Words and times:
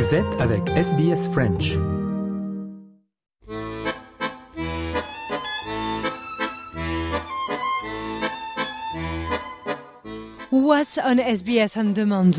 Vous 0.00 0.14
êtes 0.14 0.40
avec 0.40 0.66
SBS 0.70 1.28
French. 1.30 1.76
What's 10.50 10.98
on 11.04 11.18
SBS 11.18 11.76
On 11.76 11.92
Demand? 11.92 12.30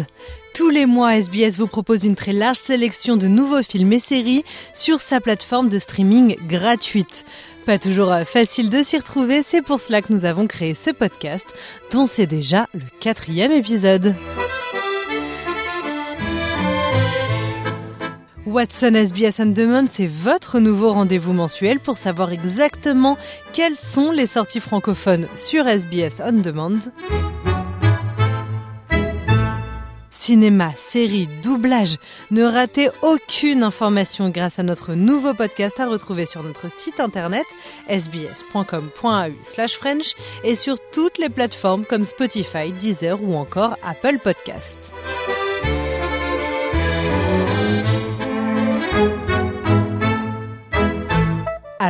Tous 0.55 0.69
les 0.69 0.87
mois, 0.87 1.17
SBS 1.17 1.59
vous 1.59 1.67
propose 1.67 2.03
une 2.03 2.15
très 2.15 2.33
large 2.33 2.57
sélection 2.57 3.15
de 3.15 3.27
nouveaux 3.27 3.61
films 3.61 3.93
et 3.93 3.99
séries 3.99 4.43
sur 4.73 4.99
sa 4.99 5.21
plateforme 5.21 5.69
de 5.69 5.77
streaming 5.77 6.37
gratuite. 6.47 7.25
Pas 7.67 7.77
toujours 7.77 8.11
euh, 8.11 8.23
facile 8.25 8.71
de 8.71 8.81
s'y 8.81 8.97
retrouver, 8.97 9.43
c'est 9.43 9.61
pour 9.61 9.79
cela 9.79 10.01
que 10.01 10.11
nous 10.11 10.25
avons 10.25 10.47
créé 10.47 10.73
ce 10.73 10.89
podcast, 10.89 11.45
dont 11.91 12.07
c'est 12.07 12.25
déjà 12.25 12.65
le 12.73 12.81
quatrième 12.99 13.51
épisode. 13.51 14.15
Watson 18.51 18.95
SBS 18.95 19.39
On 19.39 19.45
Demand, 19.45 19.87
c'est 19.87 20.07
votre 20.07 20.59
nouveau 20.59 20.91
rendez-vous 20.91 21.31
mensuel 21.31 21.79
pour 21.79 21.95
savoir 21.95 22.33
exactement 22.33 23.17
quelles 23.53 23.77
sont 23.77 24.11
les 24.11 24.27
sorties 24.27 24.59
francophones 24.59 25.27
sur 25.37 25.69
SBS 25.69 26.21
On 26.25 26.33
Demand. 26.33 26.79
Cinéma, 30.09 30.73
séries, 30.75 31.29
doublage, 31.41 31.95
ne 32.31 32.43
ratez 32.43 32.89
aucune 33.01 33.63
information 33.63 34.29
grâce 34.29 34.59
à 34.59 34.63
notre 34.63 34.95
nouveau 34.95 35.33
podcast 35.33 35.79
à 35.79 35.87
retrouver 35.87 36.25
sur 36.25 36.43
notre 36.43 36.69
site 36.69 36.99
internet 36.99 37.45
sbs.com.au 37.89 39.31
French 39.79 40.15
et 40.43 40.57
sur 40.57 40.75
toutes 40.91 41.17
les 41.19 41.29
plateformes 41.29 41.85
comme 41.85 42.03
Spotify, 42.03 42.73
Deezer 42.73 43.23
ou 43.23 43.33
encore 43.35 43.77
Apple 43.81 44.19
Podcast. 44.21 44.93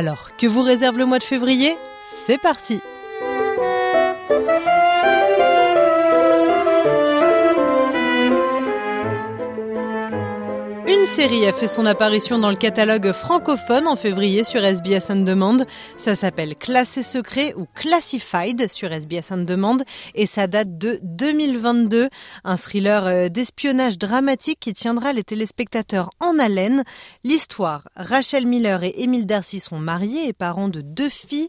Alors, 0.02 0.36
que 0.36 0.48
vous 0.48 0.62
réserve 0.62 0.98
le 0.98 1.06
mois 1.06 1.20
de 1.20 1.22
février? 1.22 1.76
C'est 2.12 2.36
parti 2.36 2.80
série 11.12 11.46
a 11.46 11.52
fait 11.52 11.68
son 11.68 11.84
apparition 11.84 12.38
dans 12.38 12.48
le 12.48 12.56
catalogue 12.56 13.12
francophone 13.12 13.86
en 13.86 13.96
février 13.96 14.44
sur 14.44 14.64
SBS 14.64 15.10
On 15.10 15.16
Demand. 15.16 15.58
Ça 15.98 16.14
s'appelle 16.14 16.54
Classé 16.54 17.02
secret 17.02 17.52
ou 17.54 17.66
Classified 17.74 18.70
sur 18.70 18.90
SBS 18.90 19.30
On 19.30 19.44
Demand 19.44 19.76
et 20.14 20.24
ça 20.24 20.46
date 20.46 20.78
de 20.78 20.98
2022. 21.02 22.08
Un 22.44 22.56
thriller 22.56 23.04
euh, 23.04 23.28
d'espionnage 23.28 23.98
dramatique 23.98 24.58
qui 24.58 24.72
tiendra 24.72 25.12
les 25.12 25.22
téléspectateurs 25.22 26.12
en 26.18 26.38
haleine. 26.38 26.82
L'histoire, 27.24 27.88
Rachel 27.94 28.46
Miller 28.46 28.82
et 28.82 29.02
Emile 29.02 29.26
Darcy 29.26 29.60
sont 29.60 29.78
mariés 29.78 30.28
et 30.28 30.32
parents 30.32 30.68
de 30.68 30.80
deux 30.80 31.10
filles 31.10 31.48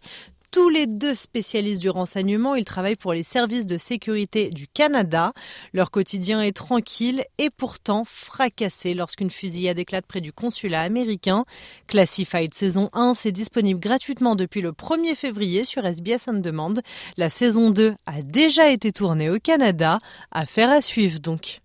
tous 0.53 0.69
les 0.69 0.85
deux 0.85 1.15
spécialistes 1.15 1.81
du 1.81 1.89
renseignement. 1.89 2.53
Ils 2.53 2.63
travaillent 2.63 2.95
pour 2.95 3.13
les 3.13 3.23
services 3.23 3.65
de 3.65 3.79
sécurité 3.79 4.51
du 4.51 4.67
Canada. 4.67 5.33
Leur 5.73 5.89
quotidien 5.89 6.43
est 6.43 6.55
tranquille 6.55 7.25
et 7.39 7.49
pourtant 7.49 8.03
fracassé 8.05 8.93
lorsqu'une 8.93 9.31
fusillade 9.31 9.79
éclate 9.79 10.05
près 10.05 10.21
du 10.21 10.31
consulat 10.31 10.81
américain. 10.81 11.45
Classified 11.87 12.53
saison 12.53 12.91
1, 12.93 13.15
c'est 13.15 13.31
disponible 13.31 13.79
gratuitement 13.79 14.35
depuis 14.35 14.61
le 14.61 14.73
1er 14.73 15.15
février 15.15 15.63
sur 15.63 15.83
SBS 15.83 16.27
On 16.27 16.33
Demand. 16.33 16.75
La 17.17 17.29
saison 17.29 17.71
2 17.71 17.95
a 18.05 18.21
déjà 18.21 18.69
été 18.69 18.91
tournée 18.91 19.31
au 19.31 19.39
Canada. 19.39 19.99
Affaire 20.31 20.69
à 20.69 20.81
suivre 20.81 21.19
donc. 21.19 21.61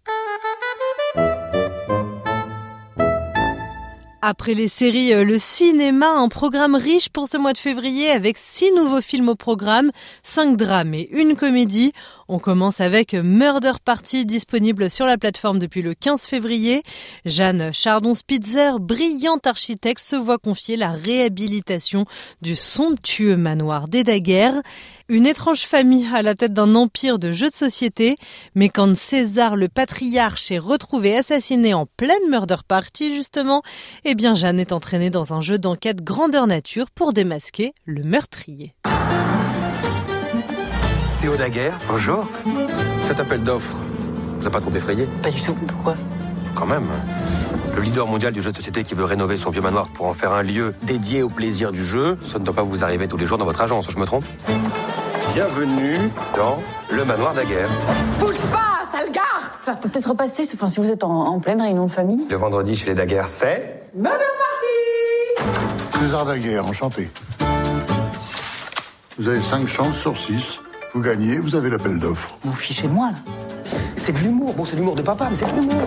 Après 4.20 4.54
les 4.54 4.66
séries, 4.66 5.12
euh, 5.14 5.22
le 5.22 5.38
cinéma, 5.38 6.10
un 6.10 6.28
programme 6.28 6.74
riche 6.74 7.08
pour 7.08 7.28
ce 7.28 7.36
mois 7.36 7.52
de 7.52 7.58
février 7.58 8.10
avec 8.10 8.36
six 8.36 8.72
nouveaux 8.72 9.00
films 9.00 9.28
au 9.28 9.36
programme, 9.36 9.92
cinq 10.24 10.56
drames 10.56 10.94
et 10.94 11.08
une 11.12 11.36
comédie. 11.36 11.92
On 12.30 12.38
commence 12.38 12.82
avec 12.82 13.14
Murder 13.14 13.72
Party 13.82 14.26
disponible 14.26 14.90
sur 14.90 15.06
la 15.06 15.16
plateforme 15.16 15.58
depuis 15.58 15.80
le 15.80 15.94
15 15.94 16.26
février. 16.26 16.82
Jeanne 17.24 17.72
Chardon-Spitzer, 17.72 18.80
brillante 18.80 19.46
architecte, 19.46 20.02
se 20.02 20.14
voit 20.14 20.36
confier 20.36 20.76
la 20.76 20.90
réhabilitation 20.90 22.04
du 22.42 22.54
somptueux 22.54 23.38
manoir 23.38 23.88
des 23.88 24.04
Daguerres. 24.04 24.60
Une 25.08 25.26
étrange 25.26 25.62
famille 25.62 26.06
à 26.14 26.20
la 26.20 26.34
tête 26.34 26.52
d'un 26.52 26.74
empire 26.74 27.18
de 27.18 27.32
jeux 27.32 27.48
de 27.48 27.54
société, 27.54 28.18
mais 28.54 28.68
quand 28.68 28.94
César 28.94 29.56
le 29.56 29.68
patriarche 29.68 30.50
est 30.50 30.58
retrouvé 30.58 31.16
assassiné 31.16 31.72
en 31.72 31.86
pleine 31.86 32.28
murder 32.28 32.56
party 32.68 33.10
justement, 33.10 33.62
eh 34.04 34.14
bien 34.14 34.34
Jeanne 34.34 34.60
est 34.60 34.72
entraînée 34.72 35.08
dans 35.08 35.32
un 35.32 35.40
jeu 35.40 35.56
d'enquête 35.56 36.04
grandeur 36.04 36.46
nature 36.46 36.90
pour 36.90 37.14
démasquer 37.14 37.72
le 37.86 38.02
meurtrier. 38.02 38.74
Théo 41.28 41.36
Daguerre, 41.36 41.74
bonjour. 41.86 42.26
Cet 43.04 43.20
appel 43.20 43.42
d'offres 43.42 43.82
vous 44.40 44.46
a 44.46 44.50
pas 44.50 44.62
trop 44.62 44.70
effrayé? 44.70 45.06
Pas 45.22 45.30
du 45.30 45.42
tout. 45.42 45.52
Pourquoi? 45.52 45.94
Quand 46.54 46.64
même. 46.64 46.86
Le 47.76 47.82
leader 47.82 48.06
mondial 48.06 48.32
du 48.32 48.40
jeu 48.40 48.50
de 48.50 48.56
société 48.56 48.82
qui 48.82 48.94
veut 48.94 49.04
rénover 49.04 49.36
son 49.36 49.50
vieux 49.50 49.60
manoir 49.60 49.88
pour 49.88 50.06
en 50.06 50.14
faire 50.14 50.32
un 50.32 50.40
lieu 50.40 50.74
dédié 50.84 51.22
au 51.22 51.28
plaisir 51.28 51.70
du 51.70 51.84
jeu, 51.84 52.16
ça 52.26 52.38
ne 52.38 52.44
doit 52.46 52.54
pas 52.54 52.62
vous 52.62 52.82
arriver 52.82 53.08
tous 53.08 53.18
les 53.18 53.26
jours 53.26 53.36
dans 53.36 53.44
votre 53.44 53.60
agence, 53.60 53.90
je 53.90 53.98
me 53.98 54.06
trompe? 54.06 54.24
Bienvenue 55.34 55.98
dans 56.34 56.56
le 56.90 57.04
manoir 57.04 57.34
Daguerre. 57.34 57.68
Bouge 58.18 58.40
pas, 58.50 58.86
sale 58.90 59.12
garce 59.12 59.78
Peut 59.82 59.90
être 59.92 60.08
repasser, 60.08 60.48
enfin, 60.54 60.66
si 60.66 60.80
vous 60.80 60.88
êtes 60.88 61.04
en, 61.04 61.26
en 61.26 61.40
pleine 61.40 61.60
réunion 61.60 61.84
de 61.84 61.90
famille. 61.90 62.26
Le 62.30 62.38
vendredi 62.38 62.74
chez 62.74 62.86
les 62.86 62.94
Daguerre, 62.94 63.28
c'est... 63.28 63.82
Murder 63.94 64.24
Party 65.42 66.00
César 66.00 66.24
Daguerre, 66.24 66.64
enchanté. 66.64 67.10
Vous 69.18 69.28
avez 69.28 69.42
5 69.42 69.68
chances 69.68 69.98
sur 69.98 70.16
6. 70.16 70.62
Vous 70.94 71.02
gagnez, 71.02 71.38
vous 71.38 71.54
avez 71.54 71.68
l'appel 71.70 71.98
d'offres. 71.98 72.38
Vous 72.42 72.50
vous 72.50 72.56
fichez 72.56 72.88
de 72.88 72.92
moi, 72.92 73.10
là. 73.10 73.18
C'est 73.96 74.12
de 74.12 74.18
l'humour. 74.18 74.54
Bon, 74.54 74.64
c'est 74.64 74.72
de 74.72 74.78
l'humour 74.78 74.96
de 74.96 75.02
papa, 75.02 75.28
mais 75.30 75.36
c'est 75.36 75.44
de 75.44 75.54
l'humour. 75.60 75.82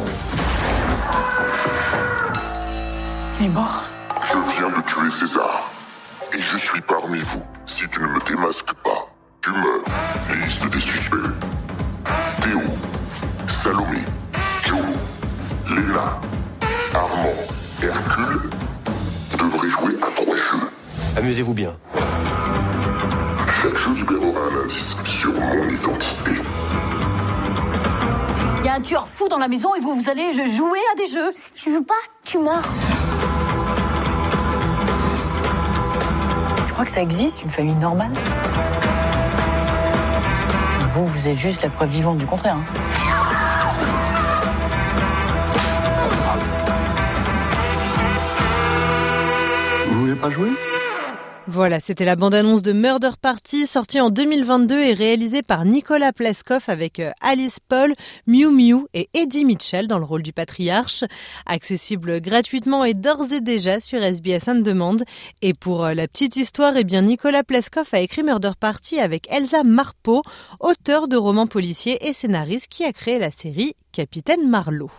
Il 3.39 3.45
est 3.47 3.49
mort. 3.49 3.83
Je 4.27 4.57
viens 4.57 4.69
de 4.69 4.81
tuer 4.85 5.09
César. 5.11 5.69
Et 6.33 6.41
je 6.41 6.57
suis 6.57 6.81
parmi 6.81 7.19
vous. 7.19 7.41
Si 7.65 7.83
tu 7.89 7.99
ne 7.99 8.07
me 8.07 8.19
démasques 8.25 8.73
pas, 8.83 9.07
tu 9.41 9.49
meurs. 9.51 9.83
Liste 10.45 10.69
des 10.69 10.79
suspects. 10.79 11.17
Théo, 12.41 12.61
Salomé, 13.49 13.97
Joe, 14.65 14.79
Léla, 15.69 16.19
Armand, 16.93 17.33
Hercule 17.81 18.49
devraient 19.37 19.69
jouer 19.69 19.97
à 20.01 20.11
trois 20.15 20.35
jeux. 20.35 20.69
Amusez-vous 21.17 21.53
bien. 21.53 21.73
Chaque 23.61 23.77
jeu 23.77 23.93
libérera 23.93 24.39
un 24.39 24.63
indice 24.63 24.95
sur 25.05 25.31
mon 25.33 25.69
identité. 25.69 26.31
Il 28.59 28.65
y 28.65 28.69
a 28.69 28.73
un 28.73 28.81
tueur 28.81 29.07
fou 29.07 29.27
dans 29.27 29.37
la 29.37 29.47
maison 29.47 29.75
et 29.75 29.79
vous, 29.79 29.93
vous 29.93 30.09
allez 30.09 30.33
jouer 30.49 30.79
à 30.91 30.95
des 30.95 31.05
jeux. 31.05 31.31
Si 31.35 31.51
tu 31.53 31.71
joues 31.71 31.83
pas, 31.83 31.93
tu 32.23 32.39
meurs. 32.39 32.63
Je 36.67 36.73
crois 36.73 36.85
que 36.85 36.91
ça 36.91 37.01
existe, 37.01 37.43
une 37.43 37.51
famille 37.51 37.75
normale? 37.75 38.09
Vous, 40.95 41.05
vous 41.05 41.27
êtes 41.27 41.37
juste 41.37 41.61
la 41.61 41.69
preuve 41.69 41.89
vivante 41.89 42.17
du 42.17 42.25
contraire. 42.25 42.55
hein. 42.55 42.63
Vous 49.91 49.99
voulez 49.99 50.15
pas 50.15 50.31
jouer? 50.31 50.49
Voilà, 51.47 51.79
c'était 51.79 52.05
la 52.05 52.15
bande-annonce 52.15 52.61
de 52.61 52.71
Murder 52.71 53.09
Party, 53.19 53.65
sortie 53.65 53.99
en 53.99 54.11
2022 54.11 54.79
et 54.79 54.93
réalisée 54.93 55.41
par 55.41 55.65
Nicolas 55.65 56.13
Pleskoff 56.13 56.69
avec 56.69 56.99
euh, 56.99 57.09
Alice 57.19 57.59
Paul, 57.59 57.95
Miu 58.27 58.51
Miu 58.51 58.85
et 58.93 59.09
Eddie 59.15 59.43
Mitchell 59.43 59.87
dans 59.87 59.97
le 59.97 60.05
rôle 60.05 60.21
du 60.21 60.33
patriarche. 60.33 61.03
Accessible 61.47 62.21
gratuitement 62.21 62.85
et 62.85 62.93
d'ores 62.93 63.33
et 63.33 63.41
déjà 63.41 63.79
sur 63.79 64.03
SBS 64.03 64.49
On 64.49 64.59
Demand. 64.59 64.97
Et 65.41 65.55
pour 65.55 65.83
euh, 65.83 65.95
la 65.95 66.07
petite 66.07 66.35
histoire, 66.35 66.77
eh 66.77 66.83
bien 66.83 67.01
Nicolas 67.01 67.43
Pleskoff 67.43 67.95
a 67.95 68.01
écrit 68.01 68.21
Murder 68.21 68.51
Party 68.59 68.99
avec 68.99 69.27
Elsa 69.31 69.63
Marpeau, 69.63 70.21
auteur 70.59 71.07
de 71.07 71.17
romans 71.17 71.47
policiers 71.47 72.07
et 72.07 72.13
scénariste 72.13 72.67
qui 72.67 72.85
a 72.85 72.93
créé 72.93 73.17
la 73.17 73.31
série 73.31 73.75
Capitaine 73.91 74.47
Marlowe. 74.47 74.91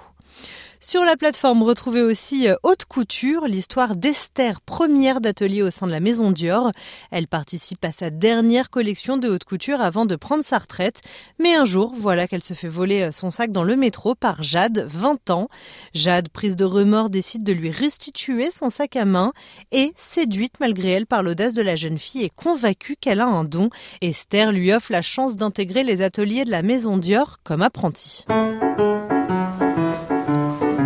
Sur 0.84 1.04
la 1.04 1.16
plateforme, 1.16 1.62
retrouvez 1.62 2.02
aussi 2.02 2.48
euh, 2.48 2.56
Haute 2.64 2.86
Couture, 2.86 3.46
l'histoire 3.46 3.94
d'Esther, 3.94 4.60
première 4.60 5.20
d'atelier 5.20 5.62
au 5.62 5.70
sein 5.70 5.86
de 5.86 5.92
la 5.92 6.00
Maison 6.00 6.32
Dior. 6.32 6.72
Elle 7.12 7.28
participe 7.28 7.84
à 7.84 7.92
sa 7.92 8.10
dernière 8.10 8.68
collection 8.68 9.16
de 9.16 9.28
haute 9.28 9.44
couture 9.44 9.80
avant 9.80 10.06
de 10.06 10.16
prendre 10.16 10.42
sa 10.42 10.58
retraite. 10.58 11.00
Mais 11.38 11.54
un 11.54 11.66
jour, 11.66 11.94
voilà 11.96 12.26
qu'elle 12.26 12.42
se 12.42 12.54
fait 12.54 12.66
voler 12.66 13.02
euh, 13.02 13.12
son 13.12 13.30
sac 13.30 13.52
dans 13.52 13.62
le 13.62 13.76
métro 13.76 14.16
par 14.16 14.42
Jade, 14.42 14.84
20 14.88 15.30
ans. 15.30 15.48
Jade, 15.94 16.28
prise 16.30 16.56
de 16.56 16.64
remords, 16.64 17.10
décide 17.10 17.44
de 17.44 17.52
lui 17.52 17.70
restituer 17.70 18.50
son 18.50 18.68
sac 18.68 18.96
à 18.96 19.04
main 19.04 19.32
et, 19.70 19.92
séduite 19.94 20.54
malgré 20.58 20.90
elle 20.90 21.06
par 21.06 21.22
l'audace 21.22 21.54
de 21.54 21.62
la 21.62 21.76
jeune 21.76 21.98
fille 21.98 22.24
et 22.24 22.30
convaincue 22.30 22.96
qu'elle 23.00 23.20
a 23.20 23.26
un 23.26 23.44
don, 23.44 23.70
Esther 24.00 24.50
lui 24.50 24.72
offre 24.72 24.90
la 24.90 25.02
chance 25.02 25.36
d'intégrer 25.36 25.84
les 25.84 26.02
ateliers 26.02 26.44
de 26.44 26.50
la 26.50 26.62
Maison 26.62 26.96
Dior 26.96 27.38
comme 27.44 27.62
apprentie. 27.62 28.24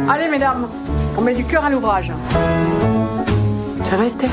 Allez, 0.09 0.29
mesdames, 0.29 0.69
on 1.17 1.21
met 1.21 1.35
du 1.35 1.45
cœur 1.45 1.65
à 1.65 1.71
l'ouvrage. 1.71 2.13
Ça 3.83 3.97
va, 3.97 4.05
Esther? 4.05 4.31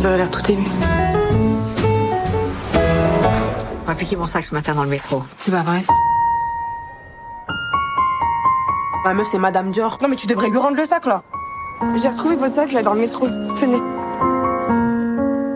Vous 0.00 0.06
avez 0.06 0.16
l'air 0.16 0.30
tout 0.30 0.50
ému. 0.50 0.66
On 3.82 3.86
va 3.86 3.94
piquer 3.94 4.16
mon 4.16 4.26
sac 4.26 4.44
ce 4.44 4.54
matin 4.54 4.74
dans 4.74 4.82
le 4.82 4.90
métro. 4.90 5.22
C'est 5.38 5.52
pas 5.52 5.62
vrai 5.62 5.84
La 9.04 9.14
meuf, 9.14 9.28
c'est 9.30 9.38
Madame 9.38 9.70
Dior. 9.70 9.98
Non, 10.02 10.08
mais 10.08 10.16
tu 10.16 10.26
devrais 10.26 10.48
lui 10.48 10.58
rendre 10.58 10.76
le 10.76 10.84
sac, 10.84 11.06
là. 11.06 11.22
J'ai 11.94 12.08
retrouvé 12.08 12.34
votre 12.34 12.54
sac, 12.54 12.72
là, 12.72 12.82
dans 12.82 12.94
le 12.94 13.00
métro. 13.00 13.28
Tenez. 13.56 13.80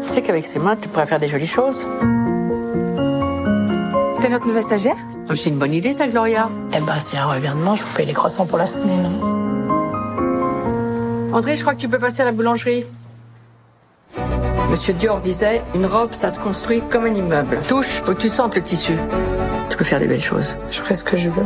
Tu 0.02 0.08
sais 0.08 0.22
qu'avec 0.22 0.46
ses 0.46 0.60
mains, 0.60 0.76
tu 0.76 0.88
pourrais 0.88 1.06
faire 1.06 1.18
des 1.18 1.28
jolies 1.28 1.48
choses. 1.48 1.84
Notre 4.30 4.46
nouvelle 4.46 4.62
stagiaire 4.62 4.96
Oh, 5.28 5.34
C'est 5.34 5.48
une 5.48 5.58
bonne 5.58 5.74
idée, 5.74 5.92
ça, 5.92 6.06
Gloria. 6.06 6.48
Eh 6.72 6.80
ben, 6.80 7.00
si 7.00 7.16
elle 7.16 7.24
revient 7.24 7.50
demain, 7.50 7.74
je 7.74 7.82
vous 7.82 7.92
paye 7.96 8.06
les 8.06 8.12
croissants 8.12 8.46
pour 8.46 8.58
la 8.58 8.66
semaine. 8.66 9.10
André, 11.32 11.56
je 11.56 11.62
crois 11.62 11.74
que 11.74 11.80
tu 11.80 11.88
peux 11.88 11.98
passer 11.98 12.22
à 12.22 12.26
la 12.26 12.32
boulangerie. 12.32 12.84
Monsieur 14.70 14.92
Dior 14.94 15.20
disait, 15.20 15.62
une 15.74 15.84
robe, 15.84 16.12
ça 16.12 16.30
se 16.30 16.38
construit 16.38 16.80
comme 16.90 17.06
un 17.06 17.14
immeuble. 17.14 17.58
Touche, 17.68 18.02
faut 18.04 18.14
que 18.14 18.20
tu 18.20 18.28
sentes 18.28 18.54
le 18.54 18.62
tissu. 18.62 18.92
Tu 19.68 19.76
peux 19.76 19.84
faire 19.84 19.98
des 19.98 20.06
belles 20.06 20.22
choses. 20.22 20.56
Je 20.70 20.80
ferai 20.80 20.94
ce 20.94 21.02
que 21.02 21.16
je 21.16 21.28
veux. 21.28 21.44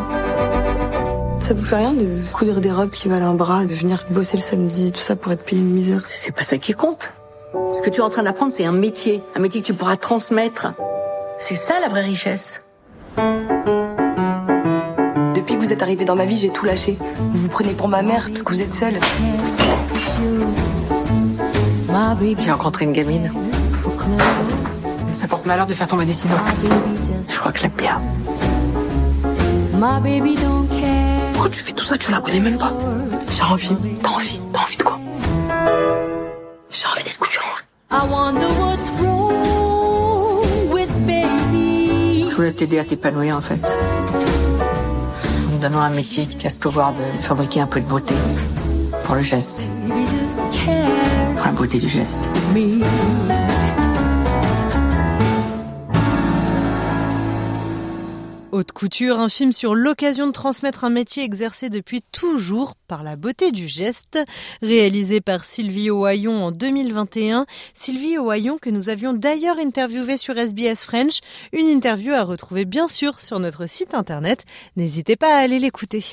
Ça 1.41 1.55
vous 1.55 1.63
fait 1.63 1.77
rien 1.77 1.95
de 1.95 2.07
coudre 2.35 2.61
des 2.61 2.71
robes 2.71 2.91
qui 2.91 3.09
valent 3.09 3.31
un 3.31 3.35
bras, 3.35 3.65
de 3.65 3.73
venir 3.75 4.05
bosser 4.11 4.37
le 4.37 4.43
samedi, 4.43 4.93
tout 4.93 4.99
ça 5.01 5.17
pour 5.17 5.33
être 5.33 5.43
payé 5.45 5.63
une 5.63 5.71
misère? 5.71 6.03
C'est 6.05 6.33
pas 6.33 6.45
ça 6.45 6.59
qui 6.59 6.75
compte. 6.75 7.13
Ce 7.73 7.83
que 7.83 7.89
tu 7.89 8.01
es 8.01 8.05
en 8.05 8.11
train 8.11 8.25
d'apprendre, 8.25 8.53
c'est 8.53 8.67
un 8.67 8.73
métier. 8.73 9.23
Un 9.35 9.41
métier 9.41 9.63
que 9.63 9.67
tu 9.67 9.75
pourras 9.75 9.97
transmettre. 9.97 10.75
C'est 11.39 11.55
ça 11.55 11.81
la 11.81 11.89
vraie 11.89 12.03
richesse. 12.03 12.61
Vous 15.65 15.73
êtes 15.73 15.83
arrivé 15.83 16.05
dans 16.05 16.15
ma 16.15 16.27
vie, 16.27 16.37
j'ai 16.37 16.51
tout 16.51 16.67
lâché. 16.67 16.99
Vous 17.33 17.41
vous 17.41 17.49
prenez 17.49 17.73
pour 17.73 17.89
ma 17.89 18.03
mère 18.03 18.29
parce 18.29 18.43
que 18.43 18.53
vous 18.53 18.61
êtes 18.61 18.75
seule. 18.75 18.99
J'ai 22.39 22.51
rencontré 22.51 22.85
une 22.85 22.93
gamine. 22.93 23.33
Ça 25.15 25.27
porte 25.27 25.47
malheur 25.47 25.67
de 25.67 25.73
faire 25.73 25.89
tomber 25.89 26.05
des 26.05 26.13
ciseaux. 26.13 26.37
Je 27.31 27.39
crois 27.39 27.51
que 27.51 27.61
je 27.61 27.63
l'aime 27.63 27.73
bien. 27.79 27.99
Pourquoi 31.33 31.51
tu 31.51 31.61
fais 31.61 31.73
tout 31.73 31.85
ça? 31.87 31.97
Tu 31.97 32.13
la 32.13 32.21
connais 32.21 32.41
même 32.41 32.59
pas. 32.59 32.75
J'ai 33.33 33.45
envie. 33.45 33.75
T'as 34.03 34.11
envie 34.11 34.41
T'as 34.53 34.61
envie 34.61 34.77
de 34.77 34.83
quoi? 34.83 35.01
J'ai 36.71 36.87
envie 36.89 37.05
d'être 37.05 37.19
couturière. 37.19 37.65
Je 42.29 42.37
voulais 42.37 42.53
t'aider 42.53 42.79
à 42.79 42.85
t'épanouir, 42.85 43.39
en 43.39 43.41
fait. 43.41 43.79
Donnant 45.65 45.81
un 45.81 45.89
métier 45.89 46.27
qui 46.27 46.47
a 46.47 46.51
ce 46.51 46.59
pouvoir 46.59 46.93
de 46.93 47.23
fabriquer 47.23 47.61
un 47.61 47.67
peu 47.67 47.81
de 47.81 47.87
beauté. 47.87 48.15
Pour 49.05 49.15
le 49.15 49.23
geste. 49.23 49.71
Pour 51.37 51.47
la 51.47 51.53
beauté 51.53 51.79
du 51.79 51.89
geste. 51.89 52.29
Haute 58.55 58.71
couture, 58.71 59.19
un 59.19 59.29
film 59.29 59.51
sur 59.51 59.75
l'occasion 59.75 60.29
de 60.29 60.33
transmettre 60.33 60.85
un 60.85 60.89
métier 60.89 61.25
exercé 61.25 61.71
depuis 61.71 62.03
toujours 62.12 62.77
par 62.87 63.03
la 63.03 63.17
beauté 63.17 63.51
du 63.51 63.67
geste, 63.67 64.17
réalisé 64.62 65.21
par 65.21 65.45
Sylvie 65.45 65.91
Ohaillon 65.91 66.45
en 66.45 66.53
2021. 66.53 67.47
Sylvie 67.75 68.17
Ohaillon 68.17 68.59
que 68.59 68.71
nous 68.71 68.91
avions 68.91 69.12
d'ailleurs 69.12 69.59
interviewé 69.59 70.17
sur 70.17 70.39
SBS 70.39 70.85
French, 70.85 71.19
une 71.53 71.67
interview 71.67 72.12
à 72.12 72.23
retrouver 72.23 72.65
bien 72.65 72.87
sûr 72.87 73.19
sur 73.19 73.41
notre 73.41 73.67
site 73.67 73.93
internet. 73.93 74.45
N'hésitez 74.77 75.17
pas 75.17 75.35
à 75.35 75.41
aller 75.41 75.59
l'écouter. 75.59 76.05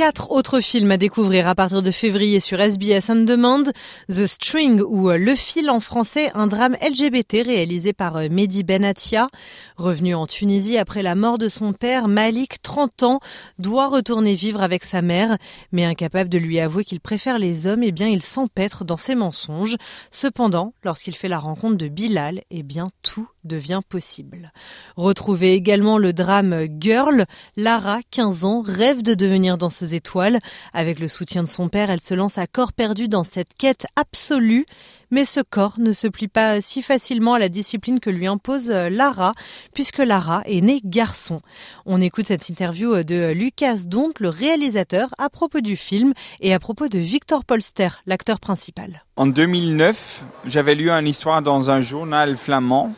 Quatre 0.00 0.30
autres 0.30 0.60
films 0.60 0.92
à 0.92 0.96
découvrir 0.96 1.46
à 1.46 1.54
partir 1.54 1.82
de 1.82 1.90
février 1.90 2.40
sur 2.40 2.58
SBS 2.58 3.10
On 3.10 3.16
Demand. 3.16 3.64
The 4.08 4.24
String 4.26 4.80
ou 4.80 5.10
Le 5.10 5.34
Fil 5.34 5.68
en 5.68 5.78
français, 5.78 6.30
un 6.32 6.46
drame 6.46 6.74
LGBT 6.80 7.42
réalisé 7.44 7.92
par 7.92 8.16
euh, 8.16 8.28
Mehdi 8.30 8.62
Benatia. 8.62 9.28
Revenu 9.76 10.14
en 10.14 10.26
Tunisie 10.26 10.78
après 10.78 11.02
la 11.02 11.14
mort 11.14 11.36
de 11.36 11.50
son 11.50 11.74
père, 11.74 12.08
Malik, 12.08 12.62
30 12.62 13.02
ans, 13.02 13.20
doit 13.58 13.88
retourner 13.88 14.34
vivre 14.34 14.62
avec 14.62 14.84
sa 14.84 15.02
mère. 15.02 15.36
Mais 15.70 15.84
incapable 15.84 16.30
de 16.30 16.38
lui 16.38 16.60
avouer 16.60 16.86
qu'il 16.86 17.00
préfère 17.00 17.38
les 17.38 17.66
hommes, 17.66 17.82
eh 17.82 17.92
bien 17.92 18.08
il 18.08 18.22
s'empêtre 18.22 18.86
dans 18.86 18.96
ses 18.96 19.14
mensonges. 19.14 19.76
Cependant, 20.10 20.72
lorsqu'il 20.82 21.14
fait 21.14 21.28
la 21.28 21.38
rencontre 21.38 21.76
de 21.76 21.88
Bilal, 21.88 22.40
eh 22.50 22.62
bien 22.62 22.88
tout 23.02 23.28
devient 23.44 23.80
possible. 23.88 24.52
Retrouvez 24.96 25.54
également 25.54 25.98
le 25.98 26.12
drame 26.12 26.66
Girl. 26.78 27.26
Lara, 27.56 28.00
15 28.10 28.44
ans, 28.44 28.62
rêve 28.64 29.02
de 29.02 29.14
devenir 29.14 29.58
danseuse 29.58 29.94
étoile. 29.94 30.38
Avec 30.72 31.00
le 31.00 31.08
soutien 31.08 31.42
de 31.42 31.48
son 31.48 31.68
père, 31.68 31.90
elle 31.90 32.00
se 32.00 32.14
lance 32.14 32.38
à 32.38 32.46
corps 32.46 32.72
perdu 32.72 33.08
dans 33.08 33.24
cette 33.24 33.54
quête 33.54 33.86
absolue. 33.96 34.66
Mais 35.12 35.24
ce 35.24 35.40
corps 35.40 35.74
ne 35.78 35.92
se 35.92 36.06
plie 36.06 36.28
pas 36.28 36.60
si 36.60 36.82
facilement 36.82 37.34
à 37.34 37.40
la 37.40 37.48
discipline 37.48 37.98
que 37.98 38.10
lui 38.10 38.28
impose 38.28 38.70
Lara, 38.70 39.32
puisque 39.74 39.98
Lara 39.98 40.42
est 40.44 40.60
née 40.60 40.80
garçon. 40.84 41.40
On 41.84 42.00
écoute 42.00 42.26
cette 42.26 42.48
interview 42.48 43.02
de 43.02 43.32
Lucas 43.32 43.78
Dont, 43.86 44.12
le 44.20 44.28
réalisateur, 44.28 45.10
à 45.18 45.28
propos 45.28 45.60
du 45.60 45.74
film 45.74 46.12
et 46.40 46.54
à 46.54 46.60
propos 46.60 46.86
de 46.86 47.00
Victor 47.00 47.44
Polster, 47.44 47.88
l'acteur 48.06 48.38
principal. 48.38 49.04
En 49.16 49.26
2009, 49.26 50.24
j'avais 50.46 50.76
lu 50.76 50.90
une 50.90 51.08
histoire 51.08 51.42
dans 51.42 51.70
un 51.70 51.80
journal 51.80 52.36
flamand 52.36 52.94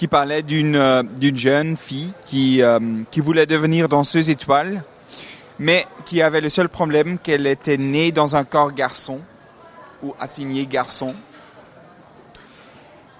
qui 0.00 0.08
parlait 0.08 0.40
d'une 0.40 0.76
euh, 0.76 1.02
d'une 1.02 1.36
jeune 1.36 1.76
fille 1.76 2.14
qui, 2.24 2.62
euh, 2.62 2.80
qui 3.10 3.20
voulait 3.20 3.44
devenir 3.44 3.86
danseuse 3.86 4.30
étoile, 4.30 4.82
mais 5.58 5.86
qui 6.06 6.22
avait 6.22 6.40
le 6.40 6.48
seul 6.48 6.70
problème 6.70 7.18
qu'elle 7.18 7.46
était 7.46 7.76
née 7.76 8.10
dans 8.10 8.34
un 8.34 8.44
corps 8.44 8.72
garçon 8.72 9.20
ou 10.02 10.14
assigné 10.18 10.64
garçon. 10.64 11.14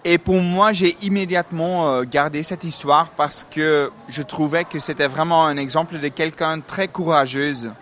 Et 0.07 0.17
pour 0.17 0.41
moi, 0.41 0.73
j'ai 0.73 0.97
immédiatement 1.03 1.91
euh, 1.91 2.05
gardé 2.11 2.43
cette 2.43 2.65
histoire 2.65 3.11
parce 3.11 3.47
que 3.51 3.91
je 4.09 4.23
trouvais 4.23 4.65
que 4.65 4.79
c'était 4.79 5.07
vraiment 5.07 5.45
un 5.45 5.59
exemple 5.59 5.99
de 5.99 6.09
quelqu'un 6.09 6.61
très 6.61 6.89
courageuse. 6.89 7.73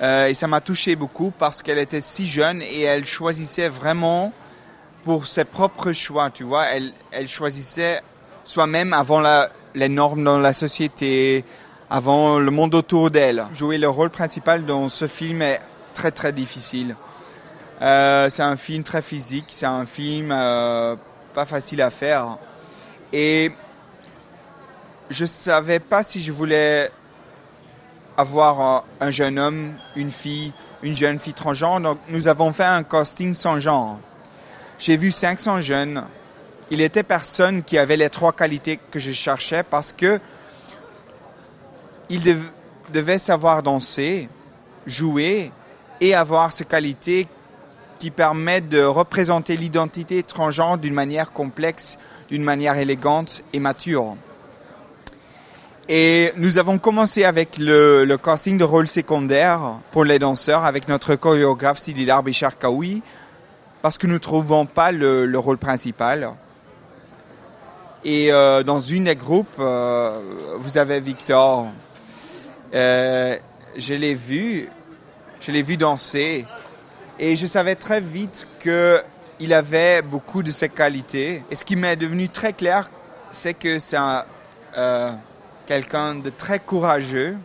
Et 0.00 0.34
ça 0.34 0.46
m'a 0.46 0.60
touché 0.60 0.94
beaucoup 0.94 1.32
parce 1.36 1.60
qu'elle 1.60 1.78
était 1.78 2.00
si 2.00 2.28
jeune 2.28 2.62
et 2.62 2.82
elle 2.82 3.04
choisissait 3.04 3.68
vraiment 3.68 4.32
pour 5.08 5.26
ses 5.26 5.46
propres 5.46 5.92
choix, 5.92 6.30
tu 6.30 6.44
vois. 6.44 6.66
Elle, 6.66 7.28
choisissait 7.28 8.02
soi-même 8.44 8.92
avant 8.92 9.22
les 9.74 9.88
normes 9.88 10.22
dans 10.22 10.38
la 10.38 10.52
société, 10.52 11.46
avant 11.88 12.38
le 12.38 12.50
monde 12.50 12.74
autour 12.74 13.10
d'elle. 13.10 13.46
Jouer 13.54 13.78
le 13.78 13.88
rôle 13.88 14.10
principal 14.10 14.66
dans 14.66 14.90
ce 14.90 15.08
film 15.08 15.40
est 15.40 15.62
très 15.94 16.10
très 16.10 16.30
difficile. 16.30 16.94
Euh, 17.80 18.28
c'est 18.28 18.42
un 18.42 18.58
film 18.58 18.82
très 18.82 19.00
physique, 19.00 19.46
c'est 19.48 19.64
un 19.64 19.86
film 19.86 20.30
euh, 20.30 20.94
pas 21.32 21.46
facile 21.46 21.80
à 21.80 21.88
faire. 21.88 22.36
Et 23.10 23.50
je 25.08 25.24
savais 25.24 25.80
pas 25.80 26.02
si 26.02 26.20
je 26.20 26.32
voulais 26.32 26.90
avoir 28.18 28.60
un, 28.60 28.82
un 29.00 29.10
jeune 29.10 29.38
homme, 29.38 29.72
une 29.96 30.10
fille, 30.10 30.52
une 30.82 30.94
jeune 30.94 31.18
fille 31.18 31.32
transgenre. 31.32 31.80
Donc 31.80 31.96
nous 32.10 32.28
avons 32.28 32.52
fait 32.52 32.64
un 32.64 32.82
casting 32.82 33.32
sans 33.32 33.58
genre. 33.58 33.98
J'ai 34.78 34.96
vu 34.96 35.10
500 35.10 35.60
jeunes. 35.60 36.04
Il 36.70 36.80
était 36.80 37.02
personne 37.02 37.62
qui 37.62 37.78
avait 37.78 37.96
les 37.96 38.10
trois 38.10 38.32
qualités 38.32 38.78
que 38.90 38.98
je 38.98 39.10
cherchais 39.10 39.62
parce 39.62 39.92
que 39.92 40.20
il 42.10 42.22
dev- 42.22 42.50
devait 42.92 43.18
savoir 43.18 43.62
danser, 43.62 44.28
jouer 44.86 45.50
et 46.00 46.14
avoir 46.14 46.52
ces 46.52 46.64
qualités 46.64 47.26
qui 47.98 48.10
permettent 48.10 48.68
de 48.68 48.82
représenter 48.82 49.56
l'identité 49.56 50.22
transgenre 50.22 50.78
d'une 50.78 50.94
manière 50.94 51.32
complexe, 51.32 51.98
d'une 52.30 52.44
manière 52.44 52.76
élégante 52.76 53.42
et 53.52 53.58
mature. 53.58 54.16
Et 55.88 56.32
nous 56.36 56.58
avons 56.58 56.78
commencé 56.78 57.24
avec 57.24 57.56
le, 57.58 58.16
casting 58.22 58.58
de 58.58 58.64
rôle 58.64 58.86
secondaire 58.86 59.80
pour 59.90 60.04
les 60.04 60.18
danseurs 60.18 60.64
avec 60.64 60.86
notre 60.86 61.16
chorégraphe 61.16 61.78
Sididar 61.78 62.22
Bichar 62.22 62.58
Kaoui 62.58 63.02
parce 63.82 63.98
que 63.98 64.06
nous 64.06 64.14
ne 64.14 64.18
trouvons 64.18 64.66
pas 64.66 64.92
le, 64.92 65.26
le 65.26 65.38
rôle 65.38 65.58
principal. 65.58 66.30
Et 68.04 68.32
euh, 68.32 68.62
dans 68.62 68.80
une 68.80 69.04
des 69.04 69.16
groupes, 69.16 69.56
euh, 69.58 70.20
vous 70.58 70.78
avez 70.78 71.00
Victor. 71.00 71.66
Euh, 72.74 73.36
je 73.76 73.94
l'ai 73.94 74.14
vu, 74.14 74.68
je 75.40 75.52
l'ai 75.52 75.62
vu 75.62 75.76
danser 75.76 76.46
et 77.18 77.34
je 77.34 77.46
savais 77.46 77.74
très 77.74 78.00
vite 78.00 78.46
que 78.60 79.02
il 79.40 79.52
avait 79.52 80.02
beaucoup 80.02 80.42
de 80.42 80.50
ses 80.50 80.68
qualités. 80.68 81.42
Et 81.50 81.54
ce 81.54 81.64
qui 81.64 81.76
m'est 81.76 81.96
devenu 81.96 82.28
très 82.28 82.52
clair, 82.52 82.90
c'est 83.30 83.54
que 83.54 83.78
c'est 83.78 83.96
un, 83.96 84.24
quelqu'un 85.66 86.16
de 86.16 86.30
très 86.30 86.58
courageux. 86.58 87.36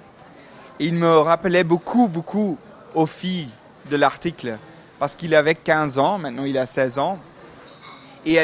Il 0.80 0.96
me 0.96 1.18
rappelait 1.20 1.64
beaucoup, 1.64 2.08
beaucoup 2.08 2.58
aux 2.96 3.06
filles 3.06 3.50
de 3.92 3.96
l'article 3.96 4.58
parce 5.04 5.18
qu'il 5.18 5.36
avait 5.36 5.54
15 5.54 6.00
ans, 6.00 6.18
maintenant 6.18 6.46
il 6.46 6.58
a 6.58 6.66
16 6.66 6.98
ans. 6.98 7.20
Et 8.26 8.38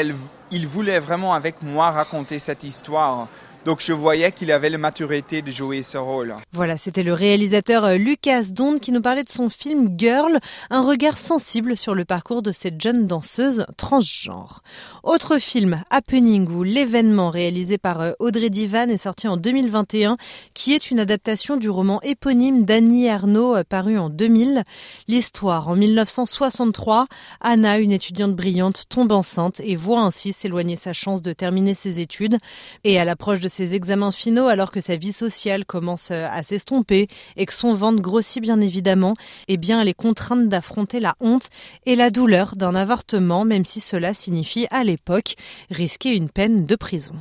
il 0.50 0.66
voulait 0.66 0.98
vraiment 0.98 1.32
avec 1.32 1.62
moi 1.62 1.90
raconter 1.90 2.38
cette 2.38 2.64
histoire 2.64 3.28
Donc 3.66 3.82
je 3.84 3.92
voyais 3.92 4.32
qu'il 4.32 4.52
avait 4.52 4.70
la 4.70 4.78
maturité 4.78 5.42
de 5.42 5.50
jouer 5.50 5.82
ce 5.82 5.98
rôle. 5.98 6.34
Voilà, 6.52 6.78
c'était 6.78 7.02
le 7.02 7.12
réalisateur 7.12 7.84
euh, 7.84 7.96
Lucas 7.96 8.44
Dond 8.50 8.78
qui 8.78 8.90
nous 8.90 9.02
parlait 9.02 9.22
de 9.22 9.28
son 9.28 9.50
film 9.50 9.98
Girl, 9.98 10.38
un 10.70 10.80
regard 10.80 11.18
sensible 11.18 11.76
sur 11.76 11.94
le 11.94 12.06
parcours 12.06 12.40
de 12.40 12.52
cette 12.52 12.80
jeune 12.80 13.06
danseuse 13.06 13.66
transgenre. 13.76 14.62
Autre 15.02 15.36
film, 15.36 15.82
Happening 15.90 16.48
ou 16.48 16.62
L'événement 16.62 17.28
réalisé 17.28 17.76
par 17.76 18.00
euh, 18.00 18.12
Audrey 18.18 18.48
Divan 18.48 18.88
est 18.88 18.96
sorti 18.96 19.28
en 19.28 19.36
2021 19.36 20.16
qui 20.54 20.72
est 20.72 20.90
une 20.90 20.98
adaptation 20.98 21.58
du 21.58 21.68
roman 21.68 22.00
éponyme 22.00 22.64
d'Annie 22.64 23.04
Ernaux 23.04 23.56
euh, 23.56 23.64
paru 23.68 23.98
en 23.98 24.08
2000. 24.08 24.64
L'histoire, 25.06 25.68
en 25.68 25.76
1963, 25.76 27.08
Anna, 27.42 27.78
une 27.78 27.92
étudiante 27.92 28.34
brillante, 28.34 28.84
tombe 28.88 29.12
enceinte 29.12 29.60
et 29.60 29.76
voit 29.76 30.00
ainsi 30.00 30.32
s'éloigner 30.32 30.76
sa 30.76 30.94
chance 30.94 31.20
de 31.20 31.34
terminer 31.34 31.74
ses 31.74 32.00
études. 32.00 32.38
Et 32.84 32.98
à 32.98 33.04
l'approche 33.04 33.40
de 33.40 33.49
ses 33.50 33.74
examens 33.74 34.12
finaux, 34.12 34.48
alors 34.48 34.70
que 34.70 34.80
sa 34.80 34.96
vie 34.96 35.12
sociale 35.12 35.66
commence 35.66 36.08
euh, 36.10 36.26
à 36.30 36.42
s'estomper 36.42 37.08
et 37.36 37.44
que 37.44 37.52
son 37.52 37.74
ventre 37.74 38.00
grossit 38.00 38.40
bien 38.42 38.60
évidemment, 38.60 39.14
eh 39.48 39.58
bien 39.58 39.80
elle 39.82 39.88
est 39.88 39.94
contrainte 39.94 40.48
d'affronter 40.48 41.00
la 41.00 41.14
honte 41.20 41.50
et 41.84 41.96
la 41.96 42.08
douleur 42.10 42.56
d'un 42.56 42.74
avortement, 42.74 43.44
même 43.44 43.64
si 43.66 43.80
cela 43.80 44.14
signifie 44.14 44.66
à 44.70 44.84
l'époque 44.84 45.34
risquer 45.70 46.16
une 46.16 46.30
peine 46.30 46.64
de 46.64 46.76
prison. 46.76 47.14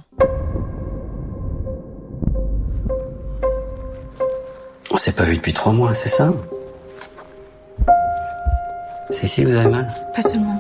On 4.92 4.98
s'est 4.98 5.12
pas 5.12 5.24
vu 5.24 5.36
depuis 5.36 5.54
trois 5.54 5.72
mois, 5.72 5.94
c'est 5.94 6.10
ça? 6.10 6.34
C'est 9.12 9.24
ici 9.24 9.44
que 9.44 9.48
vous 9.48 9.56
avez 9.56 9.70
mal? 9.70 9.88
Pas 10.16 10.22
seulement. 10.22 10.60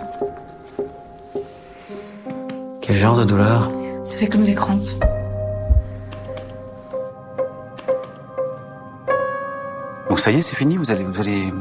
Quel 2.81 2.95
genre 2.95 3.17
de 3.17 3.23
douleur? 3.23 3.71
Ça 4.03 4.17
fait 4.17 4.27
comme 4.27 4.43
des 4.43 4.55
crampes. 4.55 4.87
Donc 10.19 10.25
ça 10.25 10.31
y 10.31 10.39
est, 10.39 10.41
c'est 10.41 10.57
fini 10.57 10.75
Vous 10.75 10.91
allez, 10.91 11.05
vous 11.05 11.21
allez 11.21 11.53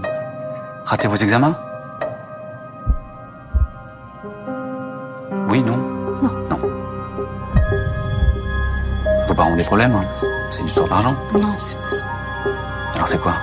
rater 0.84 1.06
vos 1.06 1.14
examens? 1.14 1.54
Oui, 5.48 5.62
non? 5.62 5.76
Non. 5.76 6.30
Non. 6.50 6.58
Vos 9.28 9.34
parents 9.34 9.52
ont 9.52 9.56
des 9.56 9.62
problèmes 9.62 9.94
hein 9.94 10.04
C'est 10.50 10.62
une 10.62 10.66
histoire 10.66 10.88
d'argent 10.88 11.14
Non, 11.34 11.54
c'est 11.60 11.80
pas 11.80 11.88
ça. 11.88 12.06
Alors 12.96 13.06
c'est 13.06 13.20
quoi? 13.20 13.34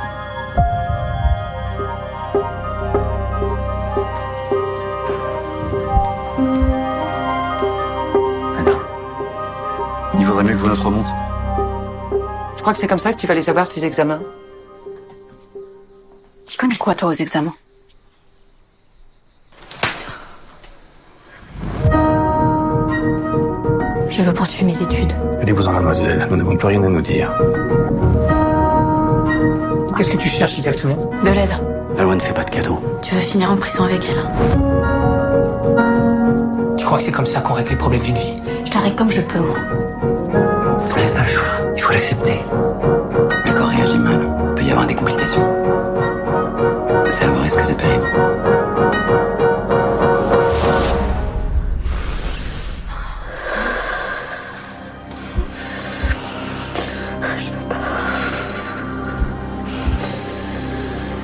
Il 10.14 10.26
vaudrait 10.26 10.44
mieux 10.44 10.56
que 10.56 10.58
vos 10.58 10.68
notes 10.68 10.80
remontent. 10.80 11.14
Tu 12.58 12.62
crois 12.62 12.74
que 12.74 12.80
c'est 12.80 12.88
comme 12.88 13.00
ça 13.00 13.14
que 13.14 13.18
tu 13.18 13.28
vas 13.28 13.34
les 13.34 13.50
avoir, 13.50 13.70
tes 13.70 13.86
examens 13.86 14.20
connais 16.66 16.78
quoi, 16.78 16.96
toi, 16.96 17.10
aux 17.10 17.14
examens 17.14 17.54
Je 24.10 24.22
veux 24.22 24.34
poursuivre 24.34 24.66
mes 24.66 24.82
études. 24.82 25.14
Allez-vous-en, 25.42 25.74
mademoiselle. 25.74 26.26
Nous 26.30 26.38
n'avons 26.38 26.56
plus 26.56 26.68
rien 26.68 26.82
à 26.84 26.88
nous 26.88 27.02
dire. 27.02 27.32
Qu'est-ce 29.96 30.10
que 30.10 30.18
tu 30.18 30.28
cherches 30.28 30.58
exactement? 30.58 30.96
De 31.24 31.30
l'aide. 31.30 31.52
La 31.98 32.04
loi 32.04 32.16
ne 32.16 32.20
fait 32.20 32.34
pas 32.34 32.44
de 32.44 32.50
cadeaux. 32.50 32.82
Tu 33.04 33.14
veux 33.14 33.22
finir 33.22 33.52
en 33.52 33.58
prison 33.58 33.84
avec 33.84 34.08
elle 34.10 34.26
Tu 36.78 36.86
crois 36.86 36.98
que 36.98 37.04
c'est 37.04 37.12
comme 37.12 37.28
ça 37.28 37.42
qu'on 37.42 37.54
règle 37.54 37.72
les 37.72 37.76
problèmes 37.76 38.02
d'une 38.02 38.16
vie? 38.16 38.42
Je 38.66 38.74
la 38.74 38.80
règle 38.80 38.96
comme 38.96 39.12
je 39.12 39.22
peux, 39.22 39.40
moi. 39.40 39.58
Vous 40.80 40.96
n'avez 40.96 41.12
pas 41.14 41.24
le 41.24 41.30
choix. 41.30 41.48
Il 41.76 41.82
faut 41.82 41.94
l'accepter. 41.94 42.40
Le 43.46 43.54
corps 43.54 43.68
réagit 43.68 44.00
mal. 44.00 44.28
Il 44.50 44.56
peut 44.56 44.64
y 44.64 44.72
avoir 44.72 44.88
des 44.88 44.96
complications. 44.96 45.55
C'est 47.18 47.24
à 47.24 47.30
vos 47.30 47.42
risques 47.42 47.60
et 47.70 47.76
périls. 47.76 48.02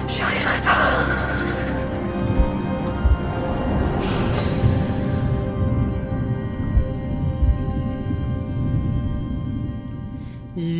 J'y 0.08 0.22
arriverai 0.22 0.62
pas. 0.64 0.82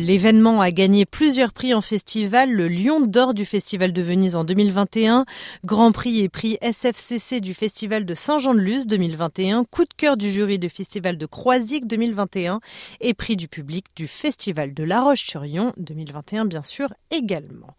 L'événement 0.02 0.60
a 0.60 0.72
gagné 0.72 1.06
plusieurs 1.06 1.52
prix 1.52 1.74
en 1.74 1.80
festival, 1.80 2.50
le 2.50 2.66
Lion 2.66 2.98
d'Or 2.98 3.34
du 3.34 3.44
Festival 3.44 3.92
de 3.92 4.02
Venise 4.02 4.34
en 4.34 4.42
2021, 4.42 5.26
Grand 5.64 5.92
Prix 5.92 6.22
et 6.22 6.28
prix 6.28 6.58
SFCC 6.60 7.40
du 7.40 7.54
Festival 7.54 8.04
de 8.04 8.12
Saint-Jean-de-Luz 8.12 8.88
2021, 8.88 9.62
coup 9.62 9.84
de 9.84 9.94
cœur 9.96 10.16
du 10.16 10.28
jury 10.28 10.58
du 10.58 10.68
Festival 10.68 11.18
de 11.18 11.26
Croisic 11.26 11.86
2021 11.86 12.58
et 13.00 13.14
prix 13.14 13.36
du 13.36 13.46
public 13.46 13.84
du 13.94 14.08
Festival 14.08 14.74
de 14.74 14.82
La 14.82 15.02
Roche-sur-Yon 15.02 15.72
2021 15.76 16.46
bien 16.46 16.64
sûr 16.64 16.92
également. 17.12 17.76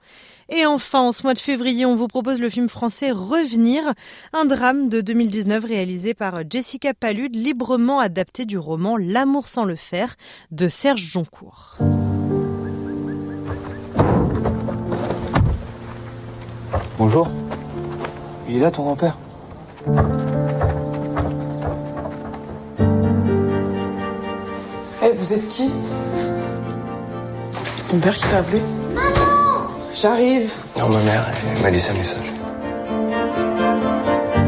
Et 0.47 0.65
enfin, 0.65 1.01
en 1.01 1.11
ce 1.11 1.23
mois 1.23 1.33
de 1.33 1.39
février, 1.39 1.85
on 1.85 1.97
vous 1.97 2.07
propose 2.07 2.39
le 2.39 2.49
film 2.49 2.69
français 2.69 3.11
Revenir, 3.11 3.93
un 4.31 4.45
drame 4.45 4.87
de 4.87 5.01
2019 5.01 5.65
réalisé 5.65 6.13
par 6.13 6.41
Jessica 6.49 6.93
Palud, 6.93 7.35
librement 7.35 7.99
adapté 7.99 8.45
du 8.45 8.57
roman 8.57 8.95
L'amour 8.95 9.49
sans 9.49 9.65
le 9.65 9.75
faire 9.75 10.15
de 10.51 10.69
Serge 10.69 11.01
Joncourt. 11.01 11.77
Bonjour. 17.05 17.27
Il 18.47 18.55
est 18.55 18.59
là 18.59 18.71
ton 18.71 18.83
grand-père? 18.83 19.17
Eh, 25.03 25.11
vous 25.17 25.33
êtes 25.33 25.45
qui? 25.49 25.69
C'est 27.75 27.87
ton 27.89 27.97
père 27.97 28.15
qui 28.15 28.23
t'a 28.29 28.37
appelé? 28.37 28.61
Maman 28.95 29.67
J'arrive. 29.93 30.53
Non, 30.79 30.87
ma 30.87 30.99
mère, 31.01 31.25
elle 31.57 31.61
m'a 31.61 31.71
laissé 31.71 31.91
un 31.91 31.95
message. 31.95 32.31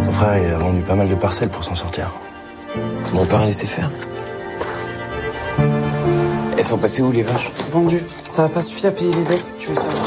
Ton 0.06 0.14
frère, 0.14 0.38
il 0.38 0.50
a 0.50 0.58
vendu 0.58 0.80
pas 0.80 0.96
mal 0.96 1.10
de 1.10 1.16
parcelles 1.16 1.50
pour 1.50 1.66
s'en 1.66 1.76
sortir. 1.76 2.10
Mon 3.12 3.26
père 3.26 3.42
a 3.42 3.48
laissé 3.48 3.68
faire. 3.68 3.92
Elles 6.58 6.64
sont 6.64 6.78
passées 6.78 7.02
où 7.02 7.12
les 7.12 7.24
vaches? 7.24 7.52
Vendu. 7.70 8.02
Ça 8.32 8.44
va 8.44 8.48
pas 8.48 8.64
suffire 8.64 8.92
à 8.92 8.94
payer 8.94 9.14
les 9.14 9.24
dettes 9.26 9.46
si 9.46 9.58
tu 9.58 9.72
veux 9.72 9.76
savoir. 9.76 10.06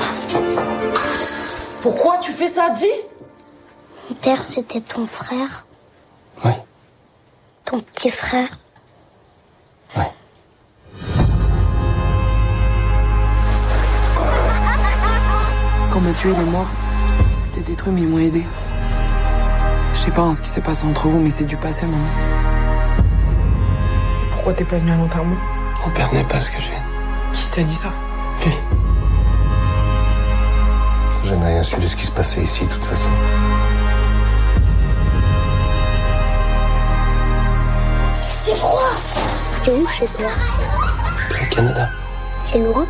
Pourquoi 1.81 2.18
tu 2.39 2.45
fais 2.45 2.51
ça, 2.51 2.71
dis 2.71 2.87
Mon 4.09 4.15
père, 4.15 4.43
c'était 4.45 4.81
ton 4.81 5.07
frère 5.07 5.67
Oui. 6.45 6.53
Ton 7.65 7.81
petit 7.81 8.11
frère 8.11 8.49
Quand 15.91 16.01
Mathieu 16.01 16.33
il 16.37 16.41
est 16.41 16.51
mort, 16.51 16.67
c'était 17.33 17.63
détruit, 17.63 17.93
mais 17.93 18.03
ils 18.03 18.09
m'ont 18.09 18.19
aidé. 18.19 18.45
Je 19.95 19.99
sais 19.99 20.11
pas 20.13 20.23
hein, 20.23 20.35
ce 20.35 20.43
qui 20.43 20.49
s'est 20.49 20.61
passé 20.61 20.87
entre 20.87 21.09
vous, 21.09 21.19
mais 21.19 21.31
c'est 21.31 21.47
du 21.47 21.57
passé 21.57 21.87
maintenant. 21.87 22.05
Et 24.23 24.31
pourquoi 24.31 24.53
t'es 24.53 24.65
pas 24.65 24.77
venu 24.77 24.93
à 24.93 24.97
l'enterrement? 24.97 25.39
Mon 25.85 25.91
père 25.93 26.13
n'est 26.13 26.25
pas 26.25 26.41
ce 26.41 26.53
que 26.53 26.59
j'ai. 26.59 26.79
Qui 27.33 27.51
t'a 27.51 27.63
dit 27.63 27.75
ça? 27.75 27.93
Lui. 28.45 28.53
J'ai 31.29 31.35
jamais 31.35 31.53
rien 31.53 31.63
su 31.63 31.77
de 31.77 31.87
ce 31.87 31.95
qui 31.95 32.07
se 32.07 32.11
passait 32.11 32.41
ici, 32.41 32.65
de 32.65 32.71
toute 32.73 32.87
façon. 32.87 33.11
C'est 38.17 38.55
froid 38.55 38.81
C'est 39.55 39.73
où 39.73 39.87
chez 39.89 40.07
toi 40.07 40.31
Au 41.31 41.55
Canada. 41.55 41.91
C'est 42.41 42.59
loin 42.61 42.87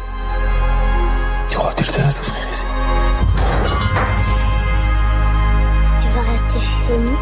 Tu 1.49 1.57
crois 1.57 1.73
que 1.73 1.79
tu 1.79 1.83
le 1.83 1.91
sais 1.91 2.01
à 2.01 2.11
souffrir 2.13 2.49
ici? 2.49 2.65
Tu 6.01 6.07
vas 6.07 6.31
rester 6.31 6.61
chez 6.61 6.97
nous? 6.97 7.19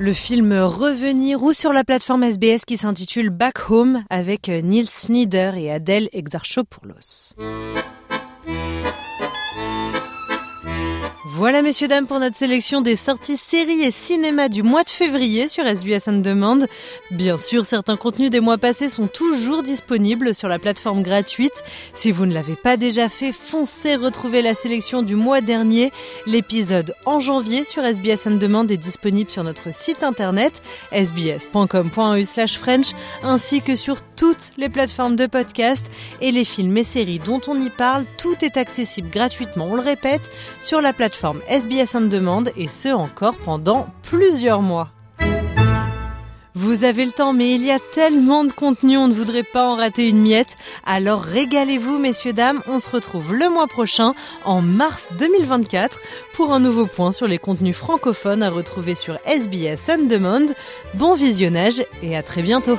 Le 0.00 0.12
film 0.12 0.52
Revenir 0.52 1.42
ou 1.42 1.52
sur 1.52 1.72
la 1.72 1.82
plateforme 1.82 2.22
SBS 2.22 2.64
qui 2.64 2.76
s'intitule 2.76 3.30
Back 3.30 3.68
Home 3.68 4.04
avec 4.10 4.46
Neil 4.48 4.86
Snyder 4.86 5.52
et 5.56 5.72
Adèle 5.72 6.08
Exarchopoulos. 6.12 7.34
Voilà 11.38 11.62
messieurs 11.62 11.86
dames 11.86 12.08
pour 12.08 12.18
notre 12.18 12.34
sélection 12.34 12.80
des 12.80 12.96
sorties 12.96 13.36
séries 13.36 13.82
et 13.82 13.92
cinéma 13.92 14.48
du 14.48 14.64
mois 14.64 14.82
de 14.82 14.88
février 14.88 15.46
sur 15.46 15.64
SBS 15.64 16.08
On 16.08 16.14
Demand. 16.14 16.66
Bien 17.12 17.38
sûr, 17.38 17.64
certains 17.64 17.96
contenus 17.96 18.30
des 18.30 18.40
mois 18.40 18.58
passés 18.58 18.88
sont 18.88 19.06
toujours 19.06 19.62
disponibles 19.62 20.34
sur 20.34 20.48
la 20.48 20.58
plateforme 20.58 21.00
gratuite. 21.00 21.62
Si 21.94 22.10
vous 22.10 22.26
ne 22.26 22.34
l'avez 22.34 22.56
pas 22.56 22.76
déjà 22.76 23.08
fait, 23.08 23.30
foncez 23.30 23.94
retrouver 23.94 24.42
la 24.42 24.54
sélection 24.54 25.04
du 25.04 25.14
mois 25.14 25.40
dernier. 25.40 25.92
L'épisode 26.26 26.92
en 27.06 27.20
janvier 27.20 27.64
sur 27.64 27.84
SBS 27.84 28.26
On 28.26 28.34
Demand 28.34 28.66
est 28.66 28.76
disponible 28.76 29.30
sur 29.30 29.44
notre 29.44 29.72
site 29.72 30.02
internet 30.02 30.60
sbs.com.au/french 30.92 32.96
ainsi 33.22 33.62
que 33.62 33.76
sur 33.76 34.02
toutes 34.16 34.50
les 34.56 34.68
plateformes 34.68 35.14
de 35.14 35.26
podcast 35.26 35.88
et 36.20 36.32
les 36.32 36.44
films 36.44 36.78
et 36.78 36.82
séries 36.82 37.20
dont 37.20 37.40
on 37.46 37.56
y 37.56 37.70
parle, 37.70 38.06
tout 38.18 38.34
est 38.42 38.56
accessible 38.56 39.08
gratuitement, 39.08 39.68
on 39.70 39.76
le 39.76 39.82
répète, 39.82 40.32
sur 40.58 40.80
la 40.80 40.92
plateforme 40.92 41.27
SBS 41.48 41.94
On 41.94 42.02
demande 42.02 42.50
et 42.56 42.68
ce 42.68 42.88
encore 42.88 43.36
pendant 43.44 43.88
plusieurs 44.02 44.62
mois. 44.62 44.88
Vous 46.54 46.82
avez 46.82 47.06
le 47.06 47.12
temps, 47.12 47.32
mais 47.32 47.54
il 47.54 47.64
y 47.64 47.70
a 47.70 47.78
tellement 47.78 48.44
de 48.44 48.52
contenu, 48.52 48.96
on 48.96 49.06
ne 49.06 49.14
voudrait 49.14 49.44
pas 49.44 49.64
en 49.64 49.76
rater 49.76 50.08
une 50.08 50.20
miette. 50.20 50.56
Alors 50.84 51.22
régalez-vous, 51.22 51.98
messieurs, 51.98 52.32
dames. 52.32 52.62
On 52.66 52.80
se 52.80 52.90
retrouve 52.90 53.32
le 53.32 53.48
mois 53.48 53.68
prochain, 53.68 54.14
en 54.44 54.60
mars 54.60 55.08
2024, 55.18 56.00
pour 56.34 56.52
un 56.52 56.58
nouveau 56.58 56.86
point 56.86 57.12
sur 57.12 57.28
les 57.28 57.38
contenus 57.38 57.76
francophones 57.76 58.42
à 58.42 58.50
retrouver 58.50 58.96
sur 58.96 59.18
SBS 59.24 59.88
On 59.88 60.06
Demand. 60.06 60.52
Bon 60.94 61.14
visionnage 61.14 61.84
et 62.02 62.16
à 62.16 62.24
très 62.24 62.42
bientôt. 62.42 62.78